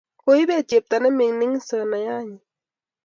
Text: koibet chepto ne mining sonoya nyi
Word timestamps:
koibet 0.21 0.65
chepto 0.69 0.95
ne 0.99 1.09
mining 1.17 1.55
sonoya 1.67 2.17
nyi 2.27 2.37